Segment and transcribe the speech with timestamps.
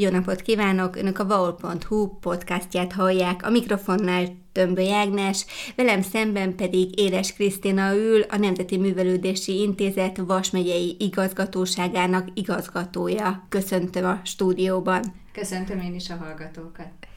[0.00, 0.96] Jó napot kívánok!
[0.96, 3.46] Önök a vaol.hu podcastját hallják.
[3.46, 10.50] A mikrofonnál Tömbö Ágnes, velem szemben pedig Éles Krisztina ül, a Nemzeti Művelődési Intézet Vas
[10.50, 13.46] megyei igazgatóságának igazgatója.
[13.48, 15.14] Köszöntöm a stúdióban.
[15.32, 17.09] Köszöntöm én is a hallgatókat.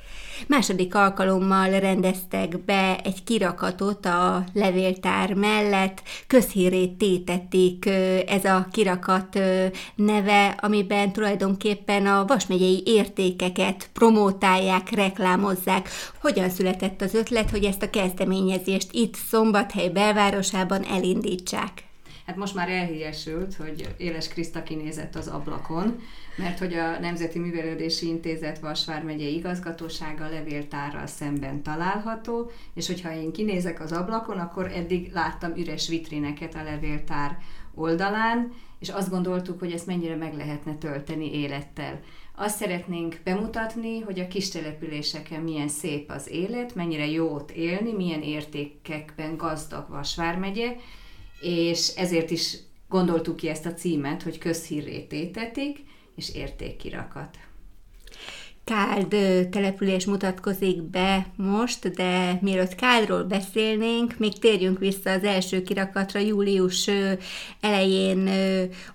[0.48, 7.86] Második alkalommal rendeztek be egy kirakatot a levéltár mellett, közhírét tétették
[8.28, 9.40] ez a kirakat
[9.96, 15.90] neve, amiben tulajdonképpen a vasmegyei értékeket promótálják, reklámozzák.
[16.22, 21.93] Hogyan született az ötlet, hogy ezt a kezdeményezést itt Szombathely belvárosában elindítsák?
[22.26, 26.00] Hát most már elhíresült, hogy Éles Kriszta kinézett az ablakon,
[26.36, 33.32] mert hogy a Nemzeti Művelődési Intézet Vasvár megyei igazgatósága levéltárral szemben található, és hogyha én
[33.32, 37.38] kinézek az ablakon, akkor eddig láttam üres vitrineket a levéltár
[37.76, 42.00] oldalán, és azt gondoltuk, hogy ezt mennyire meg lehetne tölteni élettel.
[42.36, 47.94] Azt szeretnénk bemutatni, hogy a kis településeken milyen szép az élet, mennyire jó ott élni,
[47.94, 50.76] milyen értékekben gazdag Vasvár megye,
[51.44, 52.58] és ezért is
[52.90, 55.84] gondoltuk ki ezt a címet, hogy közhírré tétetik,
[56.16, 57.38] és értékkirakat.
[58.64, 59.16] Káld
[59.50, 66.90] település mutatkozik be most, de mielőtt Káldról beszélnénk, még térjünk vissza az első kirakatra, július
[67.62, 68.30] elején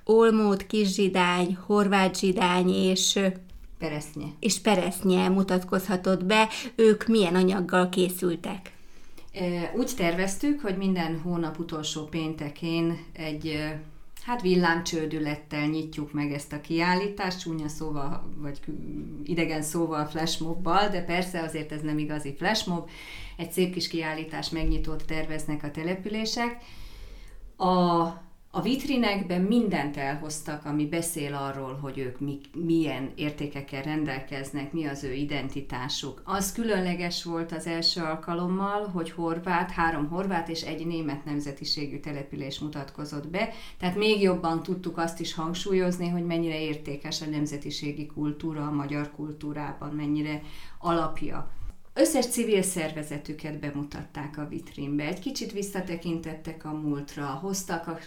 [0.04, 3.18] Olmód, Kiszsidány, Horváth Zsidány és
[3.78, 4.26] Peresznye.
[4.38, 6.48] És Peresznye mutatkozhatott be.
[6.74, 8.77] Ők milyen anyaggal készültek?
[9.76, 13.74] Úgy terveztük, hogy minden hónap utolsó péntekén egy
[14.22, 18.60] hát villámcsődülettel nyitjuk meg ezt a kiállítást, csúnya szóval, vagy
[19.24, 22.88] idegen szóval flashmobbal, de persze azért ez nem igazi flashmob.
[23.36, 26.62] Egy szép kis kiállítás megnyitót terveznek a települések.
[27.56, 28.06] A
[28.50, 35.04] a vitrinekben mindent elhoztak, ami beszél arról, hogy ők mi, milyen értékekkel rendelkeznek, mi az
[35.04, 36.22] ő identitásuk.
[36.24, 42.58] Az különleges volt az első alkalommal, hogy horvát, három horvát és egy német nemzetiségű település
[42.58, 48.66] mutatkozott be, tehát még jobban tudtuk azt is hangsúlyozni, hogy mennyire értékes a nemzetiségi kultúra
[48.66, 50.42] a magyar kultúrában, mennyire
[50.78, 51.50] alapja
[51.98, 55.04] összes civil szervezetüket bemutatták a vitrínbe.
[55.04, 57.98] Egy kicsit visszatekintettek a múltra, hoztak a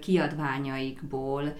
[0.00, 1.56] kiadványaikból,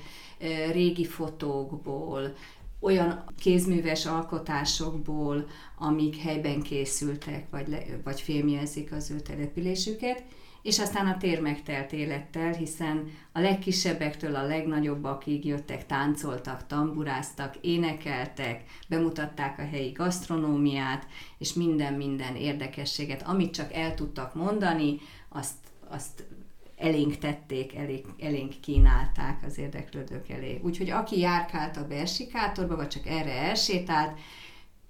[0.73, 2.35] régi fotókból,
[2.81, 5.47] olyan kézműves alkotásokból,
[5.79, 10.23] amik helyben készültek, vagy, le, vagy filmjelzik az ő településüket,
[10.65, 18.63] és aztán a tér megtelt élettel, hiszen a legkisebbektől a legnagyobbakig jöttek, táncoltak, tamburáztak, énekeltek,
[18.89, 21.07] bemutatták a helyi gasztronómiát,
[21.39, 25.55] és minden-minden érdekességet, amit csak el tudtak mondani, azt,
[25.89, 26.25] azt
[26.77, 30.61] elénk tették, elénk, elénk kínálták az érdeklődők elé.
[30.63, 34.19] Úgyhogy aki járkált a Bersikátorba, vagy csak erre elsétált,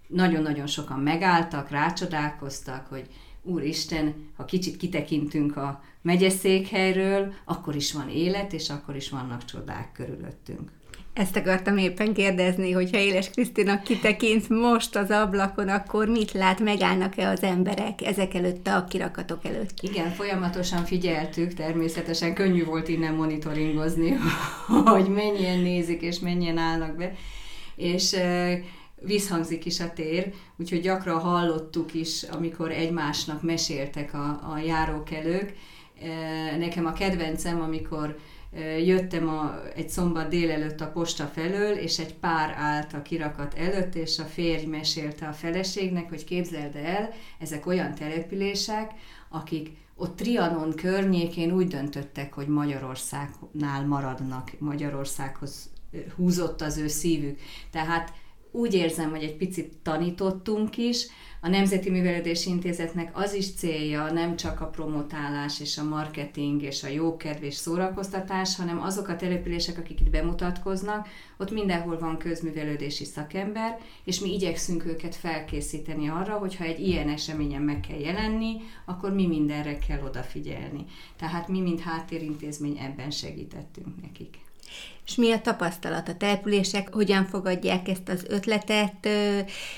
[0.07, 3.09] nagyon-nagyon sokan megálltak, rácsodálkoztak, hogy
[3.45, 9.93] Úristen, ha kicsit kitekintünk a megyeszékhelyről, akkor is van élet, és akkor is vannak csodák
[9.93, 10.71] körülöttünk.
[11.15, 17.29] Ezt akartam éppen kérdezni, hogyha Éles Krisztina kitekint most az ablakon, akkor mit lát, megállnak-e
[17.29, 19.79] az emberek ezek előtt a kirakatok előtt?
[19.81, 24.17] Igen, folyamatosan figyeltük, természetesen könnyű volt innen monitoringozni,
[24.85, 27.15] hogy mennyien nézik és mennyien állnak be.
[27.77, 28.17] És
[29.05, 35.55] visszhangzik is a tér, úgyhogy gyakran hallottuk is, amikor egymásnak meséltek a, a járókelők.
[36.03, 38.19] E, nekem a kedvencem, amikor
[38.53, 43.55] e, jöttem a, egy szombat délelőtt a posta felől, és egy pár állt a kirakat
[43.55, 48.91] előtt, és a férj mesélte a feleségnek, hogy képzeld el, ezek olyan települések,
[49.29, 55.71] akik ott Trianon környékén úgy döntöttek, hogy Magyarországnál maradnak, Magyarországhoz
[56.17, 57.39] húzott az ő szívük.
[57.71, 58.13] Tehát
[58.55, 61.07] úgy érzem, hogy egy picit tanítottunk is.
[61.41, 66.83] A Nemzeti Művelődési Intézetnek az is célja nem csak a promotálás és a marketing és
[66.83, 73.05] a jókedv és szórakoztatás, hanem azok a települések, akik itt bemutatkoznak, ott mindenhol van közművelődési
[73.05, 78.57] szakember, és mi igyekszünk őket felkészíteni arra, hogy ha egy ilyen eseményen meg kell jelenni,
[78.85, 80.85] akkor mi mindenre kell odafigyelni.
[81.17, 84.44] Tehát mi, mint háttérintézmény ebben segítettünk nekik.
[85.07, 86.09] És mi a tapasztalat?
[86.09, 89.09] A települések hogyan fogadják ezt az ötletet,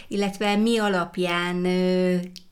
[0.09, 1.67] illetve mi alapján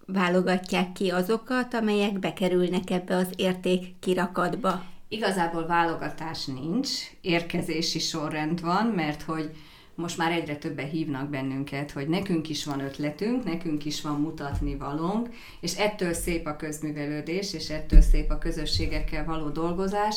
[0.07, 4.85] válogatják ki azokat, amelyek bekerülnek ebbe az értékkirakatba?
[5.09, 9.51] Igazából válogatás nincs, érkezési sorrend van, mert hogy
[9.95, 14.77] most már egyre többen hívnak bennünket, hogy nekünk is van ötletünk, nekünk is van mutatni
[14.77, 15.29] valónk,
[15.61, 20.17] és ettől szép a közművelődés, és ettől szép a közösségekkel való dolgozás,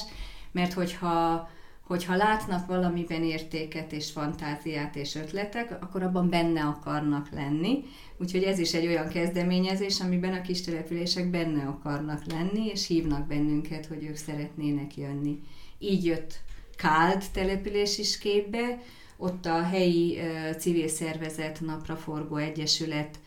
[0.52, 1.50] mert hogyha
[1.88, 7.84] hogyha látnak valamiben értéket és fantáziát és ötletek, akkor abban benne akarnak lenni.
[8.18, 13.28] Úgyhogy ez is egy olyan kezdeményezés, amiben a kis települések benne akarnak lenni, és hívnak
[13.28, 15.39] bennünket, hogy ők szeretnének jönni.
[15.80, 16.39] Így jött
[16.75, 18.80] Káld település is képbe,
[19.18, 20.19] ott a helyi
[20.57, 23.19] civil szervezet, Napraforgó Egyesület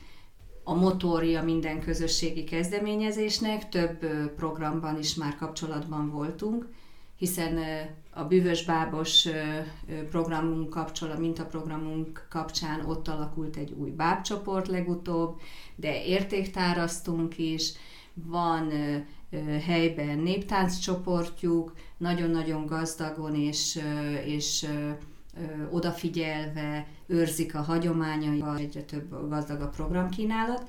[0.64, 4.06] a motorja minden közösségi kezdeményezésnek, több
[4.36, 6.66] programban is már kapcsolatban voltunk,
[7.20, 7.58] hiszen
[8.10, 9.28] a bűvös bábos
[10.10, 15.40] programunk kapcsolat, mintaprogramunk kapcsán ott alakult egy új bábcsoport legutóbb,
[15.76, 17.72] de értéktárasztunk is,
[18.14, 18.72] van
[19.66, 23.80] helyben néptánc csoportjuk, nagyon-nagyon gazdagon és,
[24.24, 24.66] és
[25.70, 30.68] odafigyelve őrzik a hagyományai, egyre több gazdag a programkínálat,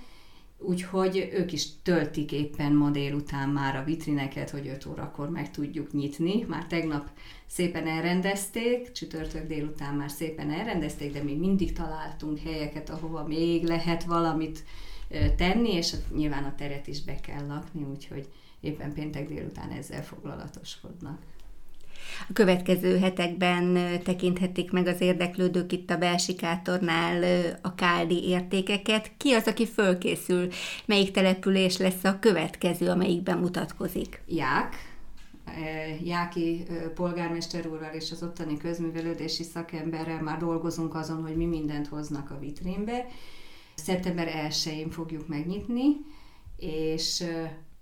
[0.61, 5.91] úgyhogy ők is töltik éppen ma délután már a vitrineket, hogy 5 órakor meg tudjuk
[5.91, 6.45] nyitni.
[6.47, 7.09] Már tegnap
[7.45, 14.03] szépen elrendezték, csütörtök délután már szépen elrendezték, de még mindig találtunk helyeket, ahova még lehet
[14.03, 14.63] valamit
[15.37, 18.27] tenni, és nyilván a teret is be kell lakni, úgyhogy
[18.59, 21.21] éppen péntek délután ezzel foglalatoskodnak.
[22.29, 27.23] A következő hetekben tekinthetik meg az érdeklődők itt a Belsikátornál
[27.61, 29.11] a káldi értékeket.
[29.17, 30.47] Ki az, aki fölkészül?
[30.85, 34.21] Melyik település lesz a következő, amelyik bemutatkozik?
[34.27, 34.75] Ják,
[36.03, 36.63] Jáki
[36.95, 42.39] polgármester úrral és az ottani közművelődési szakemberrel már dolgozunk azon, hogy mi mindent hoznak a
[42.39, 43.05] vitrínbe.
[43.75, 45.85] Szeptember 1-én fogjuk megnyitni,
[46.57, 47.23] és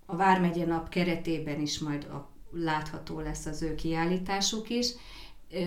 [0.05, 4.87] a Vármegye nap keretében is majd a látható lesz az ő kiállításuk is.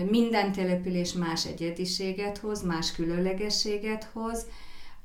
[0.09, 4.45] Minden település más egyediséget hoz, más különlegességet hoz,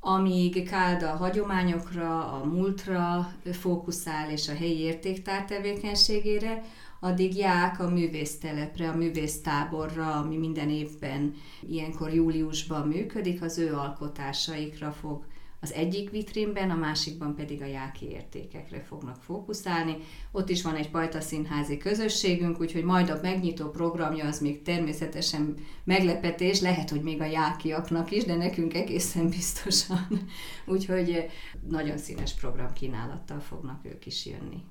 [0.00, 6.64] amíg Kálda a hagyományokra, a múltra fókuszál és a helyi értéktár tevékenységére,
[7.00, 11.34] addig Ják a művésztelepre, a művésztáborra, ami minden évben
[11.68, 15.24] ilyenkor júliusban működik, az ő alkotásaikra fog
[15.60, 19.96] az egyik vitrínben, a másikban pedig a jáki értékekre fognak fókuszálni.
[20.32, 25.54] Ott is van egy pajta színházi közösségünk, úgyhogy majd a megnyitó programja az még természetesen
[25.84, 30.06] meglepetés, lehet, hogy még a jákiaknak is, de nekünk egészen biztosan.
[30.66, 31.28] úgyhogy
[31.68, 34.62] nagyon színes programkínálattal fognak ők is jönni.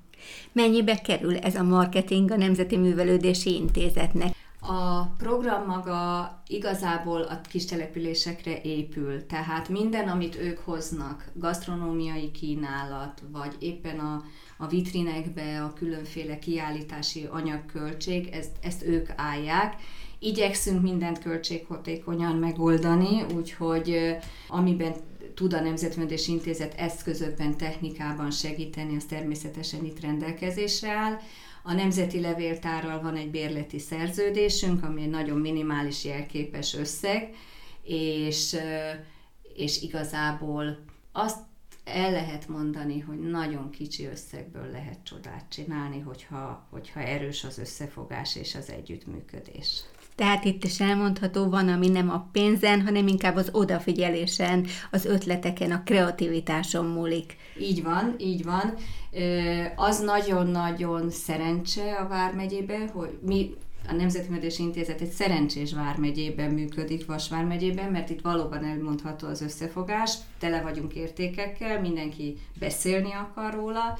[0.52, 4.36] Mennyibe kerül ez a marketing a Nemzeti Művelődési Intézetnek?
[4.60, 13.22] A program maga igazából a kis településekre épül, tehát minden, amit ők hoznak, gasztronómiai kínálat,
[13.32, 14.24] vagy éppen a,
[14.56, 19.74] a vitrinekbe a különféle kiállítási anyagköltség, ezt, ezt ők állják.
[20.18, 24.16] Igyekszünk mindent költséghatékonyan megoldani, úgyhogy
[24.48, 24.92] amiben
[25.34, 31.18] tud a Nemzetművelési Intézet eszközökben, technikában segíteni, az természetesen itt rendelkezésre áll.
[31.62, 37.34] A Nemzeti Levéltárral van egy bérleti szerződésünk, ami egy nagyon minimális jelképes összeg,
[37.82, 38.56] és,
[39.54, 40.78] és igazából
[41.12, 41.38] azt
[41.84, 48.36] el lehet mondani, hogy nagyon kicsi összegből lehet csodát csinálni, hogyha, hogyha erős az összefogás
[48.36, 49.82] és az együttműködés.
[50.18, 55.70] Tehát itt is elmondható, van, ami nem a pénzen, hanem inkább az odafigyelésen, az ötleteken,
[55.70, 57.36] a kreativitáson múlik.
[57.60, 58.74] Így van, így van.
[59.76, 63.54] Az nagyon-nagyon szerencse a Vármegyében, hogy mi
[63.88, 69.40] a Nemzeti Művelési Intézet egy szerencsés vármegyében működik, Vas vármegyében, mert itt valóban elmondható az
[69.40, 73.98] összefogás, tele vagyunk értékekkel, mindenki beszélni akar róla,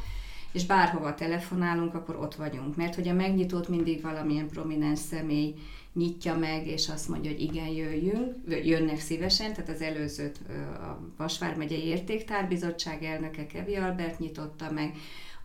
[0.53, 2.77] és bárhova telefonálunk, akkor ott vagyunk.
[2.77, 5.55] Mert hogy a megnyitót mindig valamilyen prominens személy
[5.99, 10.39] nyitja meg, és azt mondja, hogy igen, jöjjünk, jönnek szívesen, tehát az előzőt
[10.81, 14.95] a Vasvár megyei Értéktárbizottság elnöke Kevi Albert nyitotta meg,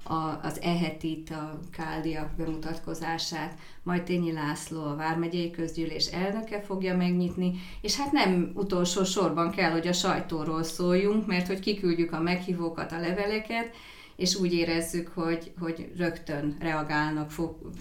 [0.03, 7.51] a, az Ehetit, a Káldiak bemutatkozását, majd Tényi László, a Vármegyei Közgyűlés elnöke fogja megnyitni,
[7.81, 12.91] és hát nem utolsó sorban kell, hogy a sajtóról szóljunk, mert hogy kiküldjük a meghívókat,
[12.91, 13.75] a leveleket,
[14.15, 17.31] és úgy érezzük, hogy, hogy rögtön reagálnak,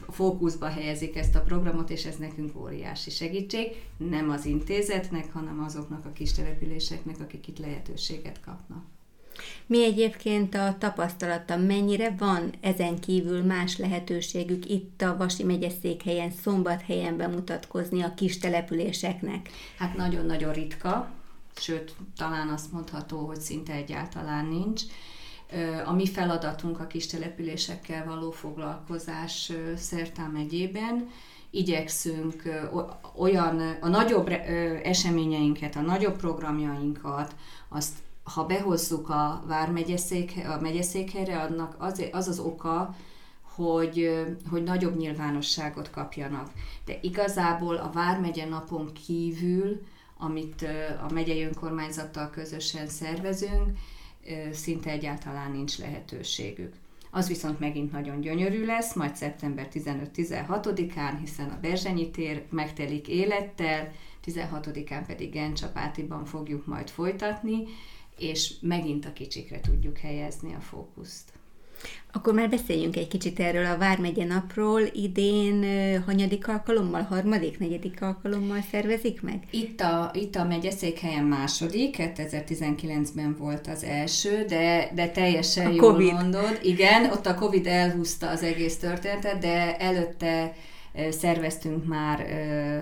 [0.09, 6.05] fókuszba helyezik ezt a programot, és ez nekünk óriási segítség, nem az intézetnek, hanem azoknak
[6.05, 8.85] a kis településeknek, akik itt lehetőséget kapnak.
[9.67, 17.17] Mi egyébként a tapasztalata, mennyire van ezen kívül más lehetőségük itt a Vasi megyeszékhelyen, Szombathelyen
[17.17, 19.49] bemutatkozni a kis településeknek?
[19.79, 21.11] Hát nagyon-nagyon ritka,
[21.57, 24.83] sőt, talán azt mondható, hogy szinte egyáltalán nincs.
[25.85, 31.09] A mi feladatunk a kis településekkel való foglalkozás Szertán megyében.
[31.51, 32.43] Igyekszünk
[33.17, 34.29] olyan, a nagyobb
[34.83, 37.35] eseményeinket, a nagyobb programjainkat,
[37.69, 37.93] azt
[38.23, 42.97] ha behozzuk a vármegyeszék, a megyeszékhelyre, annak az, az az oka,
[43.55, 46.51] hogy, hogy nagyobb nyilvánosságot kapjanak.
[46.85, 49.83] De igazából a Vármegye napon kívül,
[50.19, 50.67] amit
[51.09, 53.79] a megyei önkormányzattal közösen szervezünk,
[54.53, 56.75] szinte egyáltalán nincs lehetőségük.
[57.11, 63.93] Az viszont megint nagyon gyönyörű lesz, majd szeptember 15-16-án, hiszen a Berzsenyi tér megtelik élettel,
[64.25, 67.65] 16-án pedig Gencsapátiban fogjuk majd folytatni,
[68.19, 71.33] és megint a kicsikre tudjuk helyezni a fókuszt.
[72.15, 74.81] Akkor már beszéljünk egy kicsit erről a Vármegye napról.
[74.93, 75.65] Idén
[76.07, 79.47] hanyadik alkalommal, harmadik, negyedik alkalommal szervezik meg?
[79.51, 85.93] Itt a, itt a megyeszékhelyen második, 2019-ben volt az első, de, de teljesen a jól
[85.93, 86.13] COVID.
[86.13, 86.59] mondod.
[86.63, 90.55] Igen, ott a Covid elhúzta az egész történetet, de előtte
[91.11, 92.27] szerveztünk már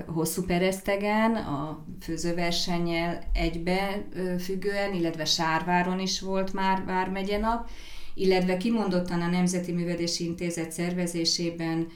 [0.06, 4.02] hosszú peresztegen, a főzőversennyel egybe
[4.38, 7.68] függően, illetve Sárváron is volt már Vármegye nap,
[8.14, 11.86] illetve kimondottan a Nemzeti Művelési Intézet szervezésében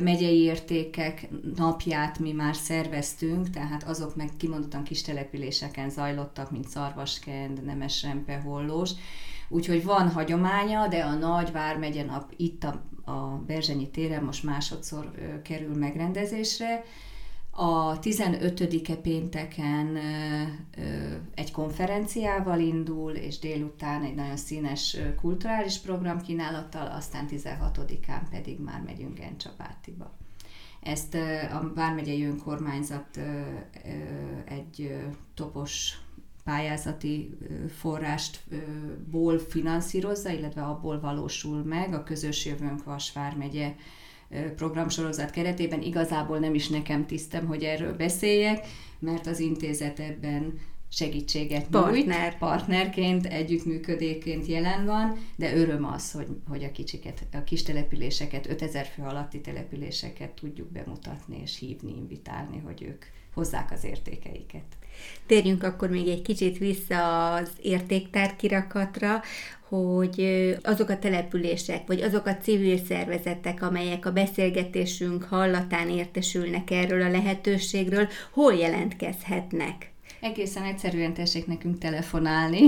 [0.00, 7.64] megyei értékek napját mi már szerveztünk, tehát azok meg kimondottan kis településeken zajlottak, mint Szarvaskend,
[7.64, 8.90] Nemesrempe, Hollós.
[9.48, 15.10] Úgyhogy van hagyománya, de a nagy vármegye nap itt a, a Berzsenyi téren most másodszor
[15.42, 16.84] kerül megrendezésre,
[17.58, 19.96] a 15-e pénteken
[21.34, 28.82] egy konferenciával indul, és délután egy nagyon színes kulturális program kínálattal, aztán 16-án pedig már
[28.86, 30.16] megyünk Gencsapátiba.
[30.82, 31.14] Ezt
[31.52, 33.20] a Vármegyei Önkormányzat
[34.44, 34.96] egy
[35.34, 35.98] topos
[36.44, 37.38] pályázati
[37.76, 43.10] forrástból finanszírozza, illetve abból valósul meg a Közös Jövőnk Vas
[44.56, 45.82] programsorozat keretében.
[45.82, 48.66] Igazából nem is nekem tisztem, hogy erről beszéljek,
[48.98, 51.92] mert az intézet ebben segítséget Partner.
[51.94, 58.48] nyújt, partnerként, együttműködéként jelen van, de öröm az, hogy, hogy a kicsiket, a kis településeket,
[58.48, 63.04] 5000 fő alatti településeket tudjuk bemutatni és hívni, invitálni, hogy ők
[63.34, 64.76] hozzák az értékeiket.
[65.26, 69.22] Térjünk akkor még egy kicsit vissza az értéktár kirakatra,
[69.68, 77.02] hogy azok a települések, vagy azok a civil szervezetek, amelyek a beszélgetésünk hallatán értesülnek erről
[77.02, 79.94] a lehetőségről, hol jelentkezhetnek?
[80.26, 82.60] Egészen egyszerűen tessék nekünk telefonálni,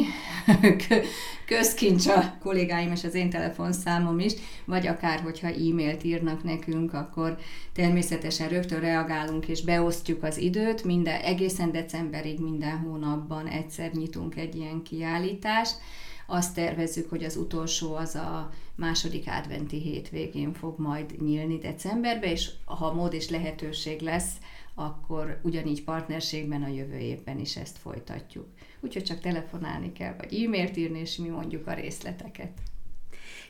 [1.46, 4.32] közkincs a kollégáim és az én telefonszámom is,
[4.64, 7.38] vagy akár, hogyha e-mailt írnak nekünk, akkor
[7.72, 14.54] természetesen rögtön reagálunk és beosztjuk az időt, minden, egészen decemberig minden hónapban egyszer nyitunk egy
[14.54, 15.76] ilyen kiállítást,
[16.26, 22.50] azt tervezzük, hogy az utolsó az a második adventi hétvégén fog majd nyílni decemberbe, és
[22.64, 24.32] ha mód és lehetőség lesz,
[24.78, 28.46] akkor ugyanígy partnerségben a jövő évben is ezt folytatjuk.
[28.80, 32.50] Úgyhogy csak telefonálni kell, vagy e-mailt írni, és mi mondjuk a részleteket.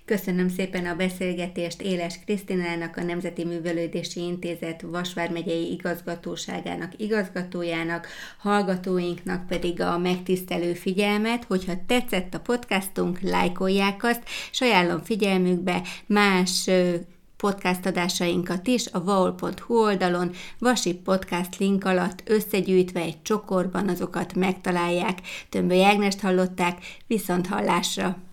[0.05, 8.07] Köszönöm szépen a beszélgetést Éles Krisztinának, a Nemzeti Művelődési Intézet Vasvár megyei igazgatóságának igazgatójának,
[8.39, 16.71] hallgatóinknak pedig a megtisztelő figyelmet, hogyha tetszett a podcastunk, lájkolják azt, és ajánlom figyelmükbe más
[17.39, 25.19] podcast adásainkat is a vaol.hu oldalon, Vasi Podcast link alatt összegyűjtve egy csokorban azokat megtalálják.
[25.49, 28.28] Tömböly Ágnest hallották, viszont hallásra!